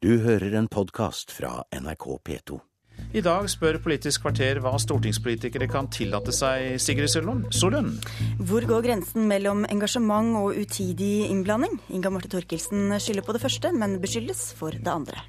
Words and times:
Du 0.00 0.14
hører 0.24 0.54
en 0.56 0.64
podkast 0.64 1.28
fra 1.28 1.58
NRK 1.76 2.04
P2. 2.24 2.54
I 3.12 3.20
dag 3.20 3.44
spør 3.52 3.76
Politisk 3.84 4.22
kvarter 4.24 4.56
hva 4.64 4.72
stortingspolitikere 4.80 5.66
kan 5.68 5.90
tillate 5.92 6.32
seg, 6.32 6.78
Sigrid 6.80 7.12
Sollund. 7.12 8.00
Hvor 8.48 8.64
går 8.70 8.86
grensen 8.86 9.28
mellom 9.28 9.66
engasjement 9.68 10.38
og 10.40 10.56
utidig 10.56 11.26
innblanding? 11.26 11.76
Inga 11.92 12.14
Marte 12.14 12.32
Thorkildsen 12.32 12.96
skylder 12.96 13.28
på 13.28 13.36
det 13.36 13.42
første, 13.44 13.74
men 13.76 14.00
beskyldes 14.00 14.46
for 14.56 14.72
det 14.72 14.88
andre. 14.88 15.20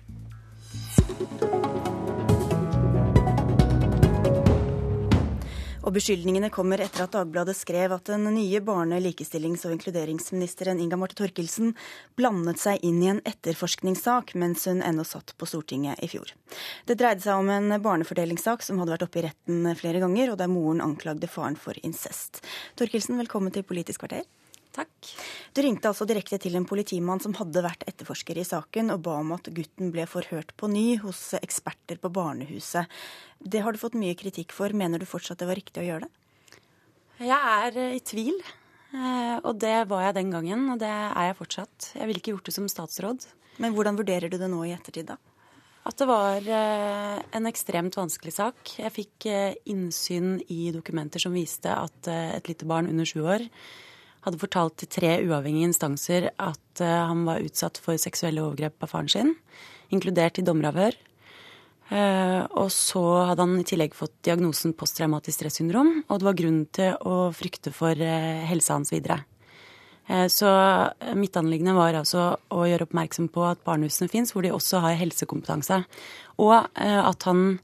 Og 5.81 5.95
beskyldningene 5.95 6.51
kommer 6.53 6.81
etter 6.83 7.07
at 7.07 7.15
Dagbladet 7.15 7.55
skrev 7.57 7.95
at 7.95 8.09
den 8.11 8.27
nye 8.35 8.59
barne-, 8.61 8.99
likestillings- 9.01 9.63
og 9.65 9.73
inkluderingsministeren 9.73 10.77
Inga 10.77 10.99
Marte 11.01 11.17
Thorkildsen 11.17 11.71
blandet 12.19 12.61
seg 12.61 12.83
inn 12.85 12.99
i 13.01 13.09
en 13.09 13.21
etterforskningssak 13.25 14.35
mens 14.37 14.67
hun 14.69 14.83
ennå 14.85 15.05
satt 15.07 15.33
på 15.41 15.49
Stortinget 15.49 16.03
i 16.05 16.11
fjor. 16.11 16.35
Det 16.85 16.99
dreide 17.01 17.25
seg 17.25 17.41
om 17.41 17.49
en 17.49 17.73
barnefordelingssak 17.81 18.61
som 18.61 18.77
hadde 18.77 18.93
vært 18.93 19.07
oppe 19.07 19.23
i 19.23 19.25
retten 19.25 19.65
flere 19.79 20.03
ganger, 20.03 20.35
og 20.35 20.37
der 20.43 20.53
moren 20.53 20.85
anklagde 20.85 21.31
faren 21.31 21.57
for 21.57 21.73
incest. 21.81 22.43
Thorkildsen, 22.77 23.17
velkommen 23.17 23.53
til 23.55 23.65
Politisk 23.65 24.05
kvarter. 24.05 24.29
Takk. 24.71 25.09
Du 25.51 25.59
ringte 25.65 25.89
altså 25.89 26.05
direkte 26.07 26.37
til 26.39 26.55
en 26.55 26.65
politimann 26.67 27.19
som 27.19 27.33
hadde 27.35 27.63
vært 27.65 27.83
etterforsker 27.89 28.37
i 28.39 28.47
saken, 28.47 28.93
og 28.93 29.01
ba 29.03 29.17
om 29.19 29.33
at 29.35 29.49
gutten 29.51 29.91
ble 29.91 30.05
forhørt 30.07 30.53
på 30.55 30.69
ny 30.71 30.95
hos 31.03 31.33
eksperter 31.41 31.99
på 31.99 32.11
barnehuset. 32.15 32.87
Det 33.43 33.63
har 33.65 33.75
du 33.75 33.81
fått 33.81 33.99
mye 33.99 34.15
kritikk 34.15 34.55
for. 34.55 34.71
Mener 34.71 35.01
du 35.01 35.09
fortsatt 35.09 35.43
det 35.43 35.49
var 35.49 35.59
riktig 35.59 35.83
å 35.83 35.87
gjøre 35.89 36.07
det? 36.07 36.13
Jeg 37.21 37.37
er 37.37 37.81
eh, 37.83 37.97
i 37.97 38.01
tvil, 38.05 38.39
eh, 38.95 39.35
og 39.43 39.59
det 39.61 39.75
var 39.91 40.07
jeg 40.07 40.17
den 40.21 40.31
gangen, 40.33 40.63
og 40.73 40.79
det 40.81 40.89
er 40.93 41.27
jeg 41.27 41.37
fortsatt. 41.41 41.91
Jeg 41.99 42.07
ville 42.07 42.23
ikke 42.23 42.37
gjort 42.37 42.47
det 42.47 42.55
som 42.55 42.71
statsråd. 42.71 43.27
Men 43.61 43.75
hvordan 43.75 43.99
vurderer 43.99 44.31
du 44.31 44.39
det 44.39 44.49
nå 44.49 44.63
i 44.65 44.73
ettertid, 44.73 45.11
da? 45.11 45.19
At 45.85 45.97
det 45.99 46.07
var 46.07 46.47
eh, 46.47 47.19
en 47.35 47.49
ekstremt 47.49 47.99
vanskelig 47.99 48.37
sak. 48.39 48.75
Jeg 48.79 48.95
fikk 48.95 49.27
innsyn 49.69 50.37
i 50.47 50.71
dokumenter 50.71 51.21
som 51.21 51.35
viste 51.35 51.75
at 51.75 52.07
et 52.07 52.47
lite 52.47 52.69
barn 52.69 52.87
under 52.87 53.09
sju 53.09 53.25
år 53.25 53.49
hadde 54.25 54.41
fortalt 54.41 54.77
til 54.81 54.89
tre 54.91 55.15
uavhengige 55.25 55.71
instanser 55.71 56.29
at 56.31 56.83
uh, 56.83 57.07
han 57.09 57.23
var 57.27 57.41
utsatt 57.43 57.79
for 57.81 57.97
seksuelle 58.01 58.43
overgrep 58.43 58.83
av 58.83 58.93
faren 58.93 59.09
sin, 59.11 59.33
inkludert 59.93 60.39
i 60.39 60.45
dommeravhør. 60.45 60.97
Uh, 61.91 62.45
og 62.55 62.69
så 62.71 63.01
hadde 63.27 63.43
han 63.43 63.57
i 63.59 63.67
tillegg 63.67 63.97
fått 63.97 64.13
diagnosen 64.23 64.75
posttraumatisk 64.77 65.41
stressyndrom, 65.41 66.05
og 66.07 66.21
det 66.21 66.29
var 66.29 66.37
grunn 66.39 66.61
til 66.71 66.95
å 67.03 67.17
frykte 67.35 67.73
for 67.75 67.97
uh, 67.97 68.45
helsa 68.49 68.77
hans 68.77 68.93
videre. 68.93 69.23
Så 70.33 70.49
mitt 71.15 71.37
anliggende 71.39 71.75
var 71.77 71.95
altså 71.95 72.23
å 72.51 72.63
gjøre 72.67 72.83
oppmerksom 72.83 73.29
på 73.31 73.45
at 73.47 73.61
barnehusene 73.63 74.09
fins, 74.11 74.33
hvor 74.33 74.43
de 74.43 74.49
også 74.51 74.81
har 74.83 74.97
helsekompetanse. 74.99 75.77
Og 76.41 76.57
at 76.57 77.27
han 77.29 77.61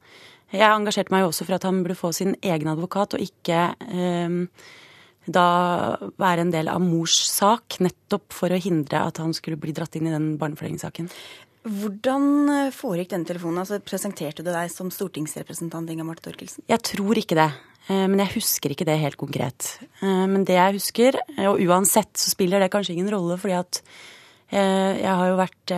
Jeg 0.53 0.63
engasjerte 0.69 1.11
meg 1.11 1.25
jo 1.25 1.31
også 1.33 1.43
for 1.43 1.57
at 1.57 1.65
han 1.67 1.81
burde 1.83 1.97
få 1.99 2.13
sin 2.15 2.37
egen 2.39 2.69
advokat, 2.71 3.17
og 3.17 3.25
ikke 3.25 3.65
da 5.27 5.47
være 6.19 6.45
en 6.45 6.53
del 6.53 6.69
av 6.71 6.79
mors 6.83 7.17
sak, 7.27 7.79
nettopp 7.83 8.31
for 8.35 8.53
å 8.53 8.61
hindre 8.61 9.03
at 9.03 9.19
han 9.21 9.35
skulle 9.35 9.59
bli 9.59 9.75
dratt 9.75 9.97
inn 9.99 10.07
i 10.07 10.13
den 10.13 10.35
barnefordelingssaken. 10.41 11.11
Hvordan 11.67 12.27
eh, 12.51 12.75
foregikk 12.75 13.11
denne 13.11 13.27
telefonen? 13.27 13.61
Altså, 13.63 13.79
presenterte 13.83 14.45
du 14.45 14.51
deg 14.53 14.69
som 14.71 14.91
stortingsrepresentant 14.93 15.89
Inga 15.91 16.05
Marte 16.07 16.23
Torkelsen? 16.27 16.63
Jeg 16.69 16.83
tror 16.93 17.19
ikke 17.19 17.37
det. 17.39 17.49
Eh, 17.87 18.05
men 18.07 18.21
jeg 18.23 18.37
husker 18.37 18.73
ikke 18.73 18.87
det 18.87 18.99
helt 19.01 19.19
konkret. 19.19 19.73
Eh, 19.99 20.23
men 20.29 20.45
det 20.47 20.55
jeg 20.55 20.77
husker, 20.77 21.19
og 21.49 21.63
uansett 21.67 22.13
så 22.19 22.31
spiller 22.31 22.63
det 22.63 22.71
kanskje 22.73 22.95
ingen 22.95 23.11
rolle, 23.13 23.39
fordi 23.41 23.57
at 23.59 23.81
jeg 24.47 25.11
har 25.11 25.27
jo 25.27 25.33
vært 25.35 25.71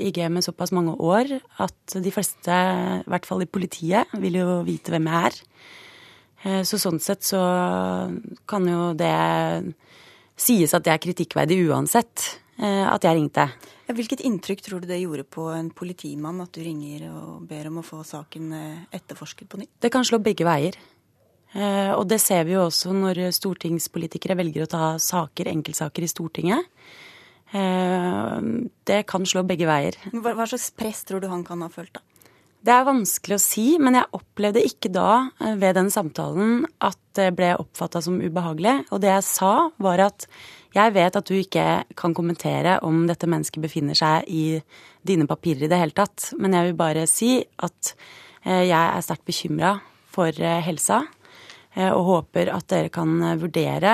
i 0.00 0.08
gamet 0.16 0.46
såpass 0.46 0.70
mange 0.72 0.94
år 1.04 1.34
at 1.60 1.96
de 2.00 2.08
fleste, 2.08 2.48
i 2.48 3.10
hvert 3.12 3.26
fall 3.28 3.44
i 3.44 3.48
politiet, 3.52 4.08
vil 4.22 4.38
jo 4.38 4.54
vite 4.64 4.94
hvem 4.94 5.10
jeg 5.10 5.28
er. 5.28 5.36
Eh, 6.42 6.62
så 6.64 6.78
sånn 6.80 7.00
sett 7.02 7.26
så 7.26 7.40
kan 8.48 8.68
jo 8.68 8.92
det 8.96 9.12
sies 10.40 10.72
at 10.72 10.86
det 10.86 10.94
er 10.94 11.02
kritikkverdig 11.02 11.58
uansett 11.68 12.24
eh, 12.56 12.86
at 12.88 13.04
jeg 13.04 13.18
ringte. 13.18 13.50
Hvilket 13.90 14.22
inntrykk 14.24 14.62
tror 14.64 14.80
du 14.80 14.86
det 14.88 15.00
gjorde 15.02 15.26
på 15.26 15.48
en 15.52 15.72
politimann 15.74 16.40
at 16.44 16.54
du 16.54 16.62
ringer 16.64 17.08
og 17.10 17.42
ber 17.50 17.68
om 17.68 17.80
å 17.82 17.84
få 17.86 18.00
saken 18.06 18.54
eh, 18.56 18.80
etterforsket 18.96 19.50
på 19.50 19.60
nytt? 19.60 19.74
Det 19.82 19.92
kan 19.92 20.06
slå 20.06 20.22
begge 20.22 20.48
veier. 20.48 20.78
Og 21.50 22.04
det 22.06 22.20
ser 22.22 22.44
vi 22.46 22.52
jo 22.54 22.60
også 22.68 22.92
når 22.94 23.18
stortingspolitikere 23.34 24.36
velger 24.38 24.62
å 24.62 24.68
ta 24.70 24.90
saker, 25.02 25.48
enkeltsaker 25.50 26.04
i 26.06 26.08
Stortinget. 26.12 26.68
Det 27.50 29.00
kan 29.10 29.26
slå 29.26 29.42
begge 29.42 29.66
veier. 29.66 29.98
Hva 30.14 30.46
slags 30.46 30.68
press 30.70 31.02
tror 31.08 31.24
du 31.24 31.26
han 31.26 31.42
kan 31.42 31.66
ha 31.66 31.68
følt, 31.74 31.90
da? 31.98 32.04
Det 32.60 32.72
er 32.74 32.84
vanskelig 32.84 33.38
å 33.38 33.40
si, 33.40 33.64
men 33.80 33.96
jeg 33.96 34.12
opplevde 34.18 34.60
ikke 34.68 34.90
da 34.92 35.30
eh, 35.40 35.54
ved 35.56 35.78
den 35.78 35.88
samtalen 35.92 36.66
at 36.84 36.98
det 37.16 37.30
ble 37.38 37.54
oppfatta 37.56 38.02
som 38.04 38.18
ubehagelig. 38.20 38.82
Og 38.92 39.00
det 39.00 39.08
jeg 39.14 39.24
sa, 39.24 39.52
var 39.80 40.02
at 40.04 40.26
jeg 40.76 40.92
vet 40.92 41.16
at 41.16 41.30
du 41.30 41.38
ikke 41.38 41.64
kan 41.98 42.14
kommentere 42.14 42.76
om 42.86 43.06
dette 43.08 43.28
mennesket 43.30 43.64
befinner 43.64 43.96
seg 43.96 44.28
i 44.28 44.60
dine 45.00 45.24
papirer 45.30 45.64
i 45.64 45.70
det 45.72 45.80
hele 45.80 45.96
tatt, 45.96 46.34
men 46.36 46.52
jeg 46.54 46.68
vil 46.68 46.76
bare 46.82 47.06
si 47.08 47.32
at 47.40 47.94
eh, 48.44 48.66
jeg 48.68 48.76
er 48.76 49.08
sterkt 49.08 49.24
bekymra 49.30 49.78
for 50.12 50.28
eh, 50.28 50.60
helsa. 50.66 51.06
Og 51.70 52.00
håper 52.02 52.48
at 52.50 52.66
dere 52.66 52.90
kan 52.90 53.12
vurdere 53.38 53.92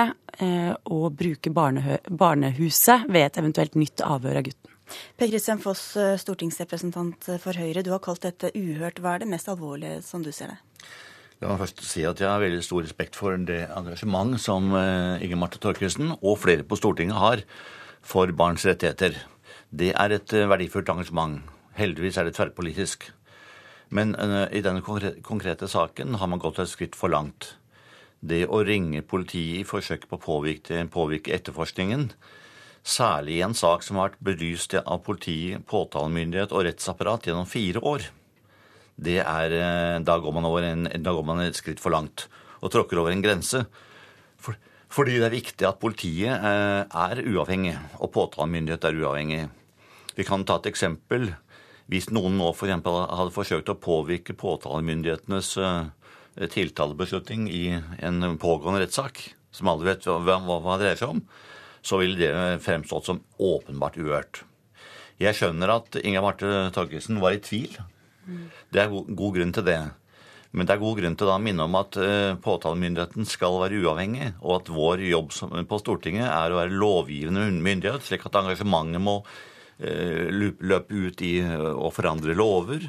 å 0.89 1.11
bruke 1.13 1.51
barnehuset 1.53 3.03
ved 3.05 3.21
et 3.21 3.37
eventuelt 3.37 3.77
nytt 3.77 4.01
avhør 4.01 4.39
av 4.39 4.47
gutten. 4.47 4.66
Per 5.17 5.29
Kristian 5.29 5.59
Foss, 5.59 5.95
eh, 5.97 6.15
stortingsrepresentant 6.19 7.29
for 7.41 7.57
Høyre. 7.57 7.83
Du 7.83 7.91
har 7.91 8.01
kalt 8.03 8.23
dette 8.23 8.51
uhørt. 8.55 9.01
Hva 9.01 9.15
er 9.15 9.23
det 9.23 9.31
mest 9.31 9.49
alvorlige 9.51 10.01
som 10.03 10.23
du 10.23 10.31
ser 10.31 10.53
det? 10.53 10.57
La 11.41 11.51
meg 11.51 11.61
først 11.61 11.83
si 11.85 12.05
at 12.07 12.17
jeg 12.17 12.29
har 12.29 12.41
veldig 12.41 12.63
stor 12.65 12.81
respekt 12.81 13.15
for 13.15 13.37
det 13.37 13.67
engasjement 13.69 14.39
som 14.41 14.71
eh, 14.73 15.25
Inger 15.25 15.37
Marte 15.37 15.59
Thorkildsen 15.61 16.15
og 16.17 16.39
flere 16.41 16.65
på 16.65 16.79
Stortinget 16.79 17.19
har 17.19 17.43
for 18.01 18.31
barns 18.31 18.65
rettigheter. 18.65 19.19
Det 19.69 19.91
er 19.93 20.15
et 20.15 20.33
eh, 20.33 20.49
verdifullt 20.49 20.89
engasjement. 20.89 21.43
Heldigvis 21.77 22.17
er 22.17 22.25
det 22.25 22.37
tverrpolitisk. 22.37 23.11
Men 23.89 24.17
i 24.51 24.59
denne 24.59 24.81
konkrete 24.83 25.67
saken 25.71 26.17
har 26.19 26.27
man 26.27 26.41
gått 26.43 26.57
et 26.59 26.67
skritt 26.67 26.95
for 26.97 27.07
langt. 27.07 27.53
Det 28.19 28.41
å 28.49 28.59
ringe 28.67 28.99
politiet 29.05 29.61
i 29.61 29.67
forsøk 29.67 30.09
på 30.09 30.17
å 30.17 30.41
påvirke 30.91 31.31
etterforskningen 31.37 32.09
Særlig 32.87 33.35
i 33.35 33.43
en 33.43 33.55
sak 33.57 33.83
som 33.83 33.97
har 33.99 34.13
vært 34.13 34.21
belyst 34.23 34.71
av 34.79 35.01
politi, 35.03 35.57
påtalemyndighet 35.67 36.53
og 36.55 36.63
rettsapparat 36.69 37.27
gjennom 37.27 37.49
fire 37.49 37.81
år. 37.83 38.05
Er, 39.03 39.51
eh, 39.51 39.97
da, 39.99 40.15
går 40.23 40.63
en, 40.63 40.87
da 41.03 41.11
går 41.13 41.25
man 41.27 41.43
et 41.43 41.59
skritt 41.59 41.81
for 41.83 41.91
langt 41.91 42.29
og 42.61 42.71
tråkker 42.71 42.97
over 42.97 43.11
en 43.11 43.21
grense. 43.21 43.65
For, 44.39 44.55
fordi 44.87 45.17
det 45.19 45.27
er 45.27 45.35
viktig 45.35 45.67
at 45.67 45.81
politiet 45.81 46.31
eh, 46.31 46.87
er 46.87 47.21
uavhengig, 47.27 47.75
og 47.99 48.13
påtalemyndighet 48.15 48.87
er 48.87 49.01
uavhengig. 49.03 49.41
Vi 50.15 50.25
kan 50.25 50.47
ta 50.47 50.57
et 50.57 50.71
eksempel. 50.71 51.33
Hvis 51.91 52.09
noen 52.11 52.39
nå. 52.39 52.49
For 52.55 52.71
hadde 52.71 53.35
forsøkt 53.35 53.69
å 53.71 53.77
påvirke 53.79 54.35
påtalemyndighetenes 54.35 55.51
eh, 55.59 56.47
tiltalebeslutning 56.55 57.51
i 57.51 57.65
en 57.99 58.39
pågående 58.39 58.85
rettssak, 58.85 59.21
som 59.51 59.69
alle 59.71 59.91
vet 59.91 60.07
hva, 60.07 60.39
hva 60.39 60.79
det 60.79 60.83
dreier 60.85 61.03
seg 61.03 61.13
om, 61.17 61.21
så 61.87 62.01
ville 62.01 62.19
det 62.19 62.63
fremstått 62.65 63.07
som 63.07 63.21
åpenbart 63.39 63.97
uhørt. 63.99 64.41
Jeg 65.21 65.37
skjønner 65.37 65.71
at 65.79 65.95
Inga 66.03 66.21
Marte 66.21 66.67
Torkelsen 66.75 67.21
var 67.23 67.33
i 67.33 67.41
tvil. 67.41 67.73
Det 68.73 68.83
er 68.83 68.91
god 68.91 69.37
grunn 69.37 69.53
til 69.55 69.65
det. 69.65 69.79
Men 70.51 70.67
det 70.67 70.75
er 70.75 70.81
god 70.81 70.99
grunn 70.99 71.17
til 71.19 71.29
å 71.31 71.37
minne 71.41 71.65
om 71.67 71.75
at 71.79 71.97
eh, 72.01 72.37
påtalemyndigheten 72.43 73.27
skal 73.29 73.59
være 73.61 73.81
uavhengig, 73.83 74.31
og 74.41 74.61
at 74.61 74.71
vår 74.73 75.03
jobb 75.09 75.33
på 75.69 75.79
Stortinget 75.81 76.27
er 76.29 76.53
å 76.53 76.59
være 76.61 76.77
lovgivende 76.77 77.49
myndighet, 77.51 78.05
slik 78.05 78.25
at 78.29 78.39
engasjementet 78.39 79.03
må 79.03 79.19
eh, 79.79 80.31
løpe 80.31 80.95
ut 80.95 81.23
i 81.25 81.35
å 81.43 81.91
forandre 81.93 82.37
lover, 82.37 82.87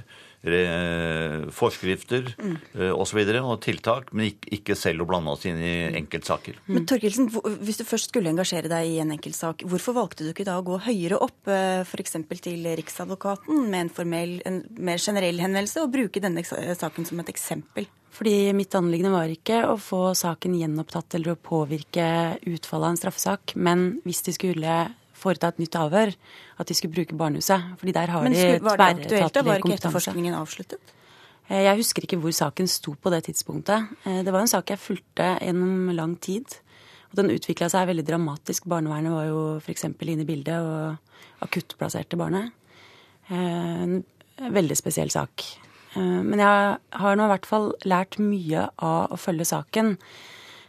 forskrifter 1.51 2.35
mm. 2.39 2.57
Eh, 2.75 2.93
osv. 2.93 3.01
Og, 3.01 3.07
så 3.09 3.17
videre, 3.19 3.43
og 3.43 3.61
tiltak, 3.65 4.13
men 4.13 4.31
ikke 4.55 4.77
selv 4.79 5.03
å 5.03 5.09
blande 5.09 5.33
oss 5.33 5.47
inn 5.49 5.59
i 5.59 5.89
enkeltsaker. 5.99 6.61
Men 6.69 6.87
Torkelsen, 6.87 7.31
Hvis 7.65 7.81
du 7.81 7.85
først 7.89 8.13
skulle 8.13 8.31
engasjere 8.31 8.71
deg 8.71 8.87
i 8.87 8.99
en 9.03 9.11
enkeltsak, 9.15 9.65
hvorfor 9.67 9.97
valgte 9.97 10.27
du 10.27 10.31
ikke 10.31 10.47
da 10.47 10.59
å 10.61 10.67
gå 10.67 10.79
høyere 10.87 11.19
opp, 11.19 11.49
eh, 11.51 11.83
f.eks. 11.83 12.19
til 12.45 12.69
Riksadvokaten 12.79 13.67
med 13.71 13.81
en, 13.87 13.91
formell, 13.91 14.39
en 14.47 14.63
mer 14.79 14.99
generell 15.03 15.41
henvendelse, 15.43 15.83
og 15.83 15.93
bruke 15.93 16.23
denne 16.23 16.45
saken 16.45 17.09
som 17.09 17.25
et 17.25 17.33
eksempel? 17.33 17.89
Fordi 18.19 18.53
mitt 18.57 18.75
anliggende 18.75 19.15
var 19.15 19.31
ikke 19.31 19.61
å 19.69 19.77
få 19.79 20.15
saken 20.19 20.57
gjenopptatt 20.59 21.19
eller 21.19 21.35
å 21.35 21.43
påvirke 21.43 22.39
utfallet 22.51 22.89
av 22.89 22.95
en 22.95 23.01
straffesak, 23.01 23.55
men 23.55 24.01
hvis 24.07 24.25
de 24.27 24.35
skulle 24.35 24.79
foreta 25.19 25.51
et 25.53 25.59
nytt 25.63 25.77
avhør, 25.79 26.15
at 26.59 26.69
de 26.71 26.77
skulle 26.77 26.95
bruke 26.95 27.17
barnehuset. 27.19 27.75
Fordi 27.81 27.95
der 27.97 28.15
har 28.15 28.23
Men 28.25 28.37
de 28.37 28.39
tverretatlig 28.39 29.11
kompetanse. 29.11 29.45
Var 29.49 29.61
ikke 29.63 29.79
etterforskningen 29.81 30.39
avsluttet? 30.39 30.95
Eh, 31.49 31.65
jeg 31.65 31.81
husker 31.81 32.05
ikke 32.05 32.21
hvor 32.21 32.35
saken 32.37 32.69
sto 32.69 32.95
på 32.95 33.13
det 33.13 33.25
tidspunktet. 33.29 33.89
Eh, 34.05 34.23
det 34.25 34.33
var 34.33 34.45
en 34.45 34.51
sak 34.51 34.71
jeg 34.73 34.83
fulgte 34.83 35.31
gjennom 35.41 35.93
lang 35.97 36.17
tid. 36.21 36.59
Og 37.11 37.21
den 37.23 37.33
utvikla 37.33 37.71
seg 37.73 37.89
veldig 37.89 38.05
dramatisk. 38.05 38.69
Barnevernet 38.69 39.15
var 39.15 39.29
jo 39.31 39.43
f.eks. 39.63 39.89
inne 39.89 40.27
i 40.27 40.29
bildet 40.29 40.61
og 40.61 41.47
akuttplasserte 41.47 42.19
barnet. 42.21 42.53
Eh, 43.31 43.87
en 43.89 44.03
veldig 44.39 44.77
spesiell 44.77 45.11
sak. 45.11 45.47
Men 45.99 46.39
jeg 46.39 46.75
har 47.01 47.17
nå 47.17 47.25
i 47.25 47.31
hvert 47.33 47.47
fall 47.49 47.71
lært 47.89 48.19
mye 48.23 48.69
av 48.85 49.15
å 49.15 49.17
følge 49.19 49.47
saken. 49.49 49.97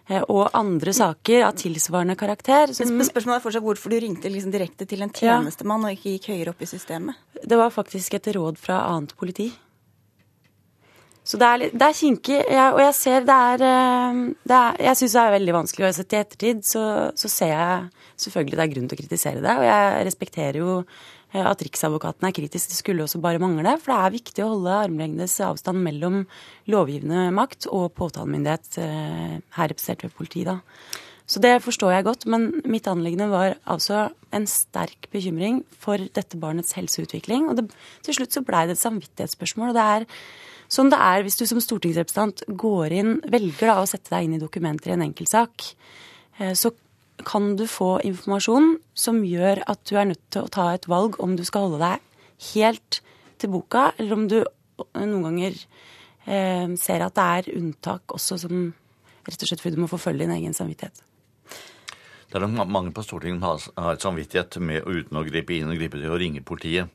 Og 0.09 0.49
andre 0.57 0.93
saker 0.95 1.43
av 1.45 1.57
tilsvarende 1.59 2.15
karakter. 2.17 2.73
Som... 2.73 2.95
Spørsmålet 3.05 3.37
er 3.37 3.43
fortsatt 3.45 3.65
hvorfor 3.65 3.93
du 3.93 3.99
ringte 4.01 4.31
liksom 4.33 4.53
direkte 4.53 4.87
til 4.89 5.05
en 5.05 5.13
tjenestemann 5.13 5.85
ja. 5.85 5.91
og 5.91 5.99
ikke 5.99 6.15
gikk 6.15 6.29
høyere 6.33 6.53
opp 6.55 6.63
i 6.65 6.69
systemet? 6.69 7.19
Det 7.45 7.59
var 7.59 7.73
faktisk 7.73 8.17
etter 8.17 8.39
råd 8.39 8.57
fra 8.57 8.81
annet 8.89 9.13
politi. 9.19 9.51
Så 11.29 11.37
det 11.37 11.45
er, 11.45 11.63
det 11.69 11.85
er 11.85 11.93
kinkig. 11.93 12.37
Jeg, 12.41 12.73
og 12.73 12.79
jeg 12.81 12.93
ser 12.97 13.25
det 13.27 13.35
er, 13.51 13.63
eh, 13.69 14.21
det 14.49 14.55
er 14.57 14.79
Jeg 14.87 14.97
syns 14.97 15.13
det 15.13 15.21
er 15.21 15.35
veldig 15.35 15.55
vanskelig. 15.59 15.89
å 15.89 15.97
sett 15.99 16.15
i 16.15 16.21
ettertid 16.23 16.63
så, 16.65 16.83
så, 17.13 17.29
ser 17.29 17.53
jeg 17.53 17.98
selvfølgelig 18.23 18.57
det 18.57 18.65
er 18.65 18.71
grunn 18.73 18.89
til 18.89 18.97
å 18.97 19.01
kritisere 19.01 19.43
det. 19.43 19.55
Og 19.59 19.65
jeg 19.67 20.05
respekterer 20.07 20.59
jo 20.61 20.71
eh, 20.79 21.43
at 21.43 21.63
Riksadvokaten 21.65 22.29
er 22.29 22.35
kritisk. 22.35 22.71
Det 22.71 22.79
skulle 22.79 23.05
også 23.05 23.21
bare 23.23 23.41
mangle. 23.41 23.75
For 23.81 23.93
det 23.93 23.99
er 23.99 24.15
viktig 24.17 24.45
å 24.45 24.53
holde 24.55 24.79
armlengdes 24.85 25.37
avstand 25.45 25.83
mellom 25.85 26.23
lovgivende 26.71 27.29
makt 27.35 27.69
og 27.71 27.91
påtalemyndighet, 27.99 28.73
eh, 28.83 29.37
her 29.59 29.71
representert 29.71 30.07
ved 30.07 30.17
politiet. 30.17 30.51
da. 30.51 30.59
Så 31.29 31.37
det 31.43 31.59
forstår 31.61 31.93
jeg 31.93 32.07
godt, 32.07 32.25
men 32.25 32.49
mitt 32.65 32.87
anliggende 32.89 33.29
var 33.29 33.55
altså 33.69 34.07
en 34.33 34.47
sterk 34.49 35.11
bekymring 35.13 35.61
for 35.77 36.01
dette 36.17 36.39
barnets 36.41 36.73
helseutvikling. 36.73 37.51
Og 37.51 37.59
det, 37.59 37.67
til 38.05 38.17
slutt 38.17 38.33
så 38.33 38.41
blei 38.45 38.65
det 38.65 38.79
et 38.79 38.85
samvittighetsspørsmål. 38.85 39.69
og 39.69 39.77
det 39.77 39.89
er 39.97 40.07
Sånn 40.69 40.91
det 40.93 40.99
er 41.01 41.23
hvis 41.25 41.39
du 41.39 41.47
som 41.49 41.57
stortingsrepresentant 41.57 42.43
går 42.61 42.93
inn, 42.93 43.15
velger 43.25 43.71
da 43.71 43.79
å 43.81 43.87
sette 43.89 44.11
deg 44.13 44.27
inn 44.27 44.35
i 44.37 44.41
dokumenter 44.41 44.91
i 44.91 44.93
en 44.93 45.05
enkeltsak, 45.07 45.65
eh, 46.37 46.53
så 46.53 46.69
kan 47.27 47.55
du 47.59 47.65
få 47.67 47.97
informasjon 48.07 48.77
som 48.97 49.21
gjør 49.25 49.63
at 49.69 49.81
du 49.89 49.97
er 49.97 50.11
nødt 50.11 50.23
til 50.33 50.45
å 50.45 50.51
ta 50.53 50.69
et 50.73 50.87
valg 50.91 51.19
om 51.23 51.35
du 51.37 51.43
skal 51.47 51.67
holde 51.67 51.81
deg 51.83 52.05
helt 52.53 53.01
til 53.39 53.51
boka, 53.53 53.91
eller 53.97 54.15
om 54.15 54.27
du 54.31 54.37
noen 54.95 55.25
ganger 55.27 55.55
eh, 56.25 56.67
ser 56.79 57.03
at 57.03 57.15
det 57.17 57.27
er 57.39 57.51
unntak 57.57 58.15
også 58.15 58.39
som 58.45 58.69
rett 59.27 59.43
og 59.43 59.51
slett 59.51 59.63
fordi 59.63 59.77
du 59.77 59.83
må 59.83 59.91
forfølge 59.91 60.25
din 60.25 60.35
egen 60.37 60.55
samvittighet. 60.55 61.03
Det 62.29 62.37
er 62.37 62.45
nok 62.45 62.69
mange 62.69 62.93
på 62.93 63.03
Stortinget 63.03 63.41
som 63.41 63.79
har 63.81 63.95
et 63.95 64.03
samvittighet 64.05 64.59
med 64.61 64.85
uten 64.85 65.17
å 65.17 65.25
gripe 65.25 65.55
inn 65.55 65.71
og 65.71 65.79
gripe 65.79 65.97
til 65.97 66.13
å 66.13 66.19
ringe 66.21 66.45
politiet. 66.45 66.91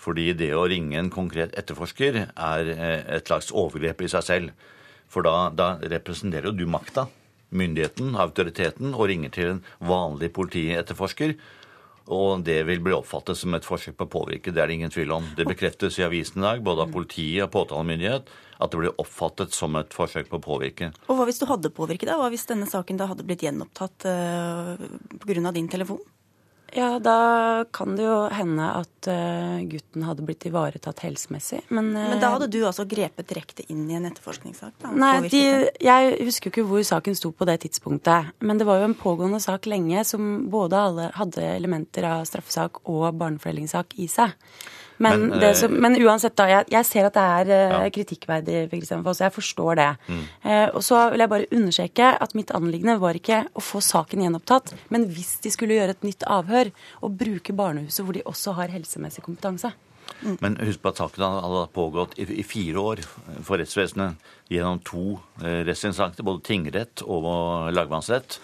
Fordi 0.00 0.30
det 0.36 0.50
å 0.56 0.66
ringe 0.68 0.96
en 0.96 1.10
konkret 1.12 1.56
etterforsker 1.60 2.18
er 2.28 2.70
eh, 2.74 3.00
et 3.16 3.26
slags 3.28 3.50
overgrep 3.52 4.04
i 4.04 4.10
seg 4.12 4.26
selv. 4.26 4.68
For 5.10 5.26
da, 5.26 5.48
da 5.50 5.74
representerer 5.80 6.50
jo 6.50 6.56
du 6.60 6.66
makta, 6.70 7.08
myndigheten, 7.50 8.14
autoriteten, 8.18 8.94
og 8.94 9.08
ringer 9.10 9.32
til 9.34 9.54
en 9.54 9.64
vanlig 9.86 10.32
politietterforsker. 10.36 11.34
Og 12.10 12.42
det 12.42 12.58
vil 12.66 12.80
bli 12.82 12.94
oppfattet 12.96 13.38
som 13.38 13.54
et 13.54 13.66
forsøk 13.66 13.94
på 13.98 14.06
å 14.08 14.10
påvirke. 14.10 14.50
Det 14.50 14.62
er 14.62 14.70
det 14.70 14.78
ingen 14.80 14.92
tvil 14.92 15.12
om. 15.14 15.26
Det 15.36 15.46
bekreftes 15.46 15.98
i 16.00 16.06
avisen 16.06 16.40
i 16.42 16.46
dag, 16.46 16.62
både 16.66 16.86
av 16.86 16.94
politiet 16.94 17.44
og 17.46 17.52
påtalemyndighet, 17.54 18.30
at 18.60 18.72
det 18.72 18.80
blir 18.80 18.96
oppfattet 18.98 19.54
som 19.54 19.76
et 19.78 19.94
forsøk 19.94 20.30
på 20.30 20.40
å 20.40 20.44
påvirke. 20.44 20.90
Og 21.06 21.20
Hva 21.20 21.28
hvis 21.28 21.38
du 21.38 21.46
hadde 21.50 21.70
påvirket 21.74 22.10
deg? 22.10 22.18
Hva 22.18 22.30
hvis 22.32 22.48
denne 22.50 22.66
saken 22.70 22.98
da 22.98 23.08
hadde 23.12 23.26
blitt 23.28 23.44
gjenopptatt 23.46 24.08
uh, 24.08 24.74
eh, 24.74 25.20
pga. 25.22 25.52
din 25.54 25.70
telefon? 25.70 26.02
Ja, 26.76 26.98
da 27.02 27.64
kan 27.74 27.96
det 27.98 28.04
jo 28.04 28.16
hende 28.32 28.66
at 28.78 29.08
uh, 29.10 29.60
gutten 29.70 30.04
hadde 30.06 30.24
blitt 30.26 30.46
ivaretatt 30.48 31.02
helsemessig. 31.04 31.62
Men, 31.68 31.90
uh, 31.96 32.08
men 32.12 32.22
da 32.22 32.32
hadde 32.34 32.50
du 32.52 32.60
altså 32.62 32.86
grepet 32.88 33.28
direkte 33.30 33.66
inn 33.72 33.86
i 33.90 33.96
en 33.98 34.08
etterforskningssak? 34.10 34.76
Da, 34.82 34.92
nei, 34.94 35.14
de, 35.32 35.42
jeg 35.82 36.12
husker 36.28 36.50
jo 36.50 36.54
ikke 36.54 36.66
hvor 36.70 36.84
saken 36.86 37.18
sto 37.18 37.32
på 37.34 37.48
det 37.48 37.60
tidspunktet. 37.66 38.34
Men 38.44 38.60
det 38.60 38.68
var 38.68 38.80
jo 38.80 38.90
en 38.90 38.98
pågående 38.98 39.42
sak 39.42 39.66
lenge 39.70 40.04
som 40.08 40.46
både 40.52 40.84
alle 40.90 41.08
hadde 41.16 41.46
elementer 41.56 42.06
av 42.08 42.28
straffesak 42.28 42.84
og 42.90 43.08
barnefordelingssak 43.20 43.98
i 44.00 44.08
seg. 44.10 44.36
Men, 45.00 45.26
men, 45.30 45.40
det, 45.40 45.54
som, 45.56 45.72
men 45.80 45.96
uansett, 45.96 46.36
da. 46.36 46.46
Jeg, 46.50 46.66
jeg, 46.74 46.86
ser 46.88 47.08
at 47.08 47.16
det 47.16 47.24
er 47.24 47.50
uh, 47.50 47.74
ja. 47.86 47.92
kritikkverdig 47.94 48.56
for 48.66 48.76
Kristian 48.76 49.04
Foss. 49.06 49.22
Jeg 49.24 49.32
forstår 49.32 49.78
det. 49.80 49.90
Mm. 50.10 50.24
Eh, 50.44 50.66
og 50.76 50.84
så 50.84 51.02
vil 51.14 51.24
jeg 51.24 51.32
bare 51.32 51.48
understreke 51.56 52.10
at 52.26 52.34
mitt 52.36 52.52
anliggende 52.56 52.98
var 53.00 53.16
ikke 53.16 53.42
å 53.56 53.64
få 53.64 53.80
saken 53.84 54.26
gjenopptatt, 54.26 54.74
men 54.92 55.08
hvis 55.08 55.38
de 55.44 55.52
skulle 55.54 55.78
gjøre 55.78 55.96
et 55.96 56.04
nytt 56.04 56.26
avhør, 56.28 56.72
og 57.00 57.16
bruke 57.20 57.56
barnehuset 57.56 58.04
hvor 58.04 58.16
de 58.16 58.26
også 58.28 58.54
har 58.60 58.74
helsemessig 58.74 59.24
kompetanse. 59.24 59.72
Mm. 60.20 60.36
Men 60.42 60.56
husk 60.68 60.82
på 60.82 60.92
at 60.92 61.00
saken 61.00 61.24
hadde 61.24 61.66
pågått 61.72 62.16
i, 62.20 62.26
i 62.42 62.44
fire 62.44 62.82
år 62.92 63.02
for 63.46 63.60
rettsvesenet 63.60 64.20
gjennom 64.52 64.82
to 64.84 65.04
eh, 65.40 65.62
rettsinstanser, 65.68 66.26
både 66.26 66.44
tingrett 66.44 67.04
og 67.06 67.24
lagmannsrett. 67.72 68.40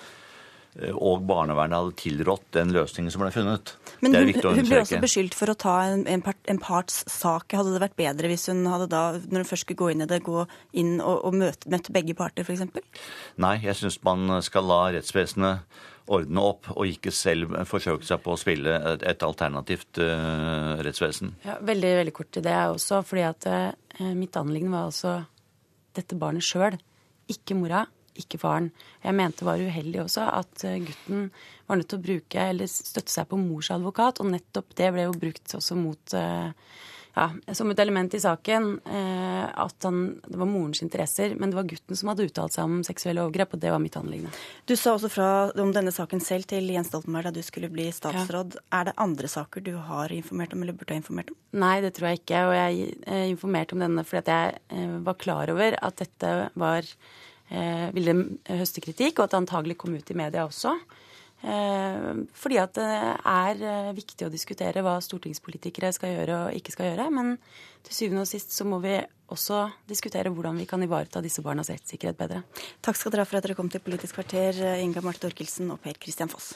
Eh, 0.80 0.94
og 0.94 1.26
barnevernet 1.28 1.78
hadde 1.82 1.98
tilrådt 2.00 2.48
den 2.56 2.72
løsningen 2.76 3.12
som 3.12 3.24
ble 3.24 3.32
funnet. 3.34 3.74
Men 4.04 4.14
hun, 4.16 4.30
hun, 4.34 4.68
ble 4.68 4.80
også 4.82 5.00
beskyldt 5.02 5.36
for 5.38 5.52
å 5.52 5.56
ta 5.58 5.76
en, 5.88 6.04
en, 6.10 6.22
part, 6.24 6.38
en, 6.50 6.60
parts 6.62 7.00
sak. 7.10 7.54
Hadde 7.56 7.74
det 7.74 7.82
vært 7.82 7.98
bedre 7.98 8.30
hvis 8.30 8.48
hun 8.52 8.64
hadde 8.68 8.88
da, 8.92 9.02
når 9.24 9.44
hun 9.44 9.48
først 9.48 9.66
skulle 9.66 9.80
gå 9.80 9.90
inn 9.94 10.04
i 10.04 10.08
det, 10.10 10.20
gå 10.26 10.44
inn 10.76 10.96
og, 11.00 11.24
og 11.28 11.36
møte, 11.40 11.70
møtte 11.72 11.94
begge 11.94 12.16
parter, 12.18 12.46
f.eks.? 12.46 12.66
Nei, 13.42 13.56
jeg 13.64 13.78
syns 13.80 14.00
man 14.06 14.38
skal 14.44 14.68
la 14.68 14.80
rettsvesenet 14.96 15.84
ordne 16.06 16.42
opp, 16.52 16.68
og 16.76 16.86
ikke 16.86 17.10
selv 17.14 17.56
forsøke 17.66 18.06
seg 18.06 18.20
på 18.22 18.34
å 18.34 18.38
spille 18.38 18.76
et, 18.92 19.02
et 19.10 19.24
alternativt 19.26 19.98
uh, 19.98 20.76
rettsvesen. 20.86 21.34
Ja, 21.46 21.56
veldig, 21.66 21.92
veldig 22.02 22.14
kort 22.14 22.30
til 22.36 22.44
det 22.46 22.54
også, 22.54 23.00
fordi 23.06 23.24
at 23.26 23.48
uh, 23.50 24.12
mitt 24.14 24.38
anliggende 24.38 24.76
var 24.76 24.92
altså 24.92 25.16
dette 25.96 26.18
barnet 26.20 26.46
sjøl, 26.46 26.76
ikke 27.32 27.56
mora 27.58 27.82
ikke 28.22 28.40
faren. 28.42 28.70
Jeg 29.04 29.16
mente 29.16 29.46
var 29.46 29.62
uheldig 29.62 30.02
også 30.04 30.26
at 30.32 30.66
eh, 30.66 30.80
gutten 30.84 31.30
var 31.66 31.80
nødt 31.80 31.90
til 31.92 32.00
å 32.00 32.06
bruke 32.08 32.50
eller 32.52 32.70
støtte 32.70 33.12
seg 33.12 33.30
på 33.30 33.38
mors 33.40 33.70
advokat, 33.74 34.20
og 34.22 34.30
nettopp 34.32 34.76
det 34.78 34.92
ble 34.94 35.08
jo 35.08 35.16
brukt 35.16 35.56
også 35.58 35.78
mot 35.78 36.16
eh, 36.16 36.52
ja, 37.16 37.30
som 37.56 37.70
et 37.72 37.80
element 37.80 38.14
i 38.14 38.20
saken 38.20 38.66
eh, 38.92 39.44
at 39.48 39.86
han, 39.88 40.00
det 40.26 40.36
var 40.36 40.48
morens 40.50 40.82
interesser, 40.84 41.32
men 41.40 41.50
det 41.50 41.56
var 41.56 41.68
gutten 41.70 41.96
som 41.96 42.10
hadde 42.12 42.26
uttalt 42.28 42.56
seg 42.56 42.68
om 42.68 42.82
seksuelle 42.84 43.24
overgrep, 43.24 43.56
og 43.56 43.62
det 43.62 43.72
var 43.72 43.80
mitt 43.80 43.96
anliggende. 43.96 44.34
Du 44.68 44.74
sa 44.76 44.92
også 44.94 45.10
fra 45.12 45.28
om 45.62 45.72
denne 45.72 45.94
saken 45.96 46.20
selv 46.20 46.48
til 46.50 46.68
Jens 46.74 46.92
Stoltenberg 46.92 47.30
da 47.30 47.32
du 47.38 47.40
skulle 47.46 47.72
bli 47.72 47.88
statsråd. 47.94 48.58
Ja. 48.58 48.64
Er 48.80 48.90
det 48.90 48.98
andre 49.00 49.32
saker 49.32 49.64
du 49.64 49.72
har 49.88 50.12
informert 50.12 50.52
om, 50.52 50.66
eller 50.66 50.76
burde 50.76 50.92
ha 50.92 51.00
informert 51.00 51.32
om? 51.32 51.40
Nei, 51.56 51.78
det 51.84 51.94
tror 51.96 52.10
jeg 52.10 52.20
ikke. 52.20 52.42
Og 52.50 52.56
jeg 52.58 53.30
informerte 53.32 53.76
om 53.76 53.86
denne 53.86 54.04
fordi 54.04 54.36
jeg 54.36 54.90
var 55.06 55.16
klar 55.22 55.54
over 55.54 55.78
at 55.80 56.04
dette 56.04 56.34
var 56.52 56.84
Eh, 56.84 57.35
ville 57.46 58.12
høste 58.48 58.82
kritikk, 58.82 59.20
og 59.20 59.26
at 59.26 59.34
det 59.34 59.38
antagelig 59.38 59.76
kom 59.78 59.94
ut 59.94 60.08
i 60.10 60.16
media 60.18 60.42
også. 60.48 60.72
Eh, 61.44 62.12
fordi 62.32 62.56
at 62.58 62.72
det 62.78 62.86
er 62.88 63.60
eh, 63.60 63.90
viktig 63.96 64.26
å 64.26 64.32
diskutere 64.32 64.80
hva 64.84 64.96
stortingspolitikere 65.04 65.92
skal 65.92 66.14
gjøre 66.14 66.38
og 66.46 66.56
ikke 66.56 66.72
skal 66.74 66.90
gjøre. 66.90 67.10
Men 67.12 67.34
til 67.86 67.98
syvende 67.98 68.24
og 68.24 68.30
sist 68.30 68.54
så 68.56 68.66
må 68.68 68.80
vi 68.84 68.96
også 69.32 69.66
diskutere 69.90 70.32
hvordan 70.32 70.58
vi 70.62 70.68
kan 70.70 70.82
ivareta 70.82 71.22
disse 71.24 71.44
barnas 71.44 71.70
rettssikkerhet 71.72 72.18
bedre. 72.18 72.42
Takk 72.80 72.98
skal 72.98 73.14
dere 73.14 73.26
ha 73.26 73.28
for 73.28 73.40
at 73.40 73.48
dere 73.48 73.58
kom 73.58 73.70
til 73.72 73.84
Politisk 73.84 74.16
kvarter, 74.18 74.62
Inga 74.80 75.04
Marte 75.04 75.28
Orkelsen 75.28 75.70
og 75.74 75.82
Per 75.84 76.00
Christian 76.00 76.32
Foss. 76.32 76.54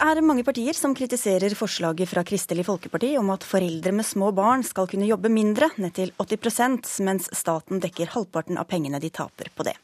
Er 0.00 0.20
mange 0.24 0.44
partier 0.46 0.76
som 0.76 0.94
kritiserer 0.96 1.52
forslaget 1.56 2.08
fra 2.08 2.22
Kristelig 2.26 2.64
Folkeparti 2.66 3.12
om 3.20 3.30
at 3.34 3.44
foreldre 3.44 3.92
med 3.92 4.06
små 4.06 4.30
barn 4.36 4.64
skal 4.64 4.88
kunne 4.90 5.08
jobbe 5.08 5.28
mindre, 5.32 5.68
ned 5.76 5.92
til 5.96 6.12
80% 6.20 6.88
mens 7.06 7.28
staten 7.36 7.82
dekker 7.82 8.12
halvparten 8.14 8.60
av 8.60 8.68
pengene 8.70 9.00
de 9.02 9.10
taper 9.12 9.52
på 9.54 9.66
det. 9.68 9.76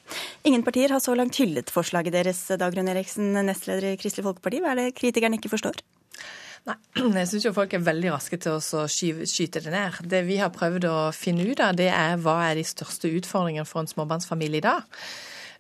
Ingen 0.49 0.65
partier 0.67 0.95
har 0.95 1.05
så 1.05 1.15
langt 1.19 1.37
hyllet 1.41 1.73
forslaget 1.73 2.17
deres, 2.17 2.41
Dagrun 2.57 2.89
Eriksen, 2.93 3.35
nestleder 3.47 3.93
i 3.93 4.01
Kristelig 4.01 4.25
Folkeparti. 4.31 4.63
Hva 4.65 4.73
er 4.73 4.83
det 4.83 4.97
kritikerne 4.97 5.37
ikke 5.41 5.53
forstår? 5.53 5.85
Nei, 6.67 6.79
jeg 7.21 7.29
syns 7.31 7.47
jo 7.47 7.55
folk 7.55 7.77
er 7.77 7.85
veldig 7.87 8.17
raske 8.17 8.41
til 8.43 8.57
å 8.57 8.87
skyte 8.91 9.63
det 9.63 9.71
ned. 9.75 10.01
Det 10.11 10.25
vi 10.27 10.41
har 10.41 10.55
prøvd 10.55 10.89
å 10.91 10.99
finne 11.15 11.47
ut 11.47 11.63
av, 11.63 11.77
det 11.79 11.93
er 11.93 12.17
hva 12.25 12.41
er 12.49 12.59
de 12.59 12.67
største 12.67 13.13
utfordringene 13.21 13.69
for 13.69 13.85
en 13.85 13.93
småbarnsfamilie 13.93 14.65
i 14.65 14.67
dag. 14.67 15.03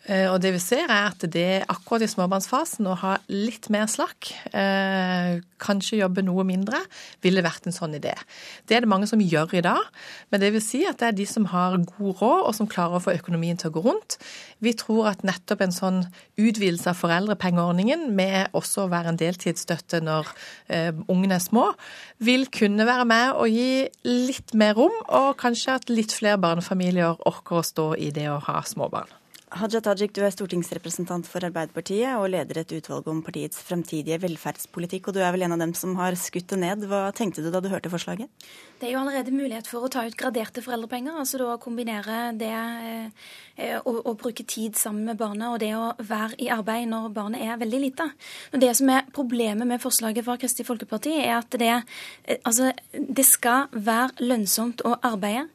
Eh, 0.06 0.28
og 0.30 0.38
det 0.38 0.52
vi 0.54 0.60
ser 0.62 0.86
er 0.86 1.08
at 1.08 1.24
det 1.34 1.64
akkurat 1.66 2.04
i 2.04 2.08
småbarnsfasen 2.10 2.86
å 2.86 2.94
ha 3.00 3.16
litt 3.26 3.66
mer 3.74 3.88
slakk, 3.90 4.30
eh, 4.54 5.40
kanskje 5.58 5.98
jobbe 5.98 6.22
noe 6.22 6.44
mindre, 6.46 6.78
ville 7.22 7.42
vært 7.42 7.66
en 7.66 7.74
sånn 7.74 7.96
idé. 7.98 8.14
Det 8.66 8.76
er 8.76 8.84
det 8.84 8.90
mange 8.92 9.08
som 9.10 9.18
gjør 9.18 9.56
i 9.58 9.64
dag, 9.66 9.82
men 10.30 10.40
det 10.40 10.52
vil 10.54 10.62
si 10.62 10.84
at 10.86 10.98
det 10.98 11.08
er 11.08 11.18
de 11.18 11.26
som 11.26 11.48
har 11.50 11.76
god 11.78 12.22
råd 12.22 12.46
og 12.46 12.54
som 12.54 12.70
klarer 12.70 13.00
å 13.00 13.02
få 13.02 13.16
økonomien 13.18 13.58
til 13.58 13.70
å 13.70 13.74
gå 13.74 13.82
rundt. 13.82 14.18
Vi 14.62 14.76
tror 14.78 15.10
at 15.10 15.26
nettopp 15.26 15.66
en 15.66 15.74
sånn 15.74 16.00
utvidelse 16.38 16.92
av 16.92 17.02
foreldrepengeordningen 17.02 18.06
med 18.14 18.54
også 18.54 18.86
å 18.86 18.92
være 18.92 19.10
en 19.10 19.20
deltidsstøtte 19.20 20.04
når 20.06 20.30
eh, 20.68 20.92
ungene 21.10 21.40
er 21.40 21.42
små, 21.42 21.72
vil 22.22 22.46
kunne 22.46 22.86
være 22.86 23.10
med 23.10 23.34
og 23.34 23.50
gi 23.50 23.88
litt 24.06 24.54
mer 24.54 24.78
rom, 24.78 24.94
og 25.10 25.34
kanskje 25.42 25.80
at 25.80 25.90
litt 25.90 26.14
flere 26.14 26.38
barnefamilier 26.38 27.18
orker 27.26 27.58
å 27.58 27.66
stå 27.66 27.94
i 27.98 28.12
det 28.14 28.30
å 28.30 28.42
ha 28.46 28.62
små 28.62 28.86
barn. 28.92 29.10
Haja 29.54 29.78
Tajik, 29.78 30.10
du 30.10 30.24
er 30.26 30.32
stortingsrepresentant 30.34 31.28
for 31.30 31.44
Arbeiderpartiet 31.46 32.16
og 32.18 32.32
leder 32.32 32.58
et 32.64 32.72
utvalg 32.74 33.06
om 33.06 33.20
partiets 33.22 33.60
fremtidige 33.62 34.18
velferdspolitikk. 34.24 35.06
Og 35.06 35.14
du 35.14 35.20
er 35.22 35.30
vel 35.36 35.44
en 35.46 35.54
av 35.54 35.60
dem 35.62 35.74
som 35.78 35.92
har 36.00 36.16
skutt 36.18 36.48
det 36.50 36.58
ned. 36.64 36.82
Hva 36.90 37.12
tenkte 37.14 37.44
du 37.44 37.52
da 37.54 37.60
du 37.62 37.68
hørte 37.70 37.92
forslaget? 37.92 38.26
Det 38.80 38.88
er 38.88 38.96
jo 38.96 39.04
allerede 39.04 39.30
mulighet 39.30 39.70
for 39.70 39.86
å 39.86 39.92
ta 39.92 40.02
ut 40.02 40.18
graderte 40.18 40.64
foreldrepenger. 40.66 41.20
Altså 41.22 41.38
da 41.38 41.54
kombinere 41.62 42.32
det 42.34 42.50
eh, 42.50 43.78
å, 43.86 44.16
bruke 44.18 44.42
tid 44.42 44.74
sammen 44.82 45.06
med 45.12 45.22
barnet 45.22 45.46
og 45.52 45.62
det 45.62 45.70
å 45.78 45.94
være 46.02 46.40
i 46.42 46.50
arbeid 46.50 46.90
når 46.90 47.14
barnet 47.14 47.46
er 47.46 47.62
veldig 47.62 47.84
lite. 47.86 48.10
Og 48.50 48.58
det 48.66 48.74
som 48.80 48.90
er 48.90 49.06
problemet 49.14 49.70
med 49.70 49.82
forslaget 49.84 50.26
fra 50.26 50.34
Kristelig 50.42 50.66
Folkeparti, 50.72 51.14
er 51.22 51.36
at 51.38 51.54
det, 51.54 51.74
eh, 52.26 52.42
altså, 52.42 52.74
det 52.90 53.30
skal 53.30 53.70
være 53.70 54.26
lønnsomt 54.26 54.82
å 54.82 54.98
arbeide. 55.06 55.46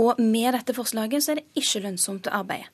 Og 0.00 0.20
med 0.20 0.54
dette 0.56 0.72
forslaget 0.72 1.20
så 1.24 1.34
er 1.34 1.40
det 1.42 1.60
ikke 1.60 1.82
lønnsomt 1.84 2.28
å 2.30 2.38
arbeide. 2.38 2.70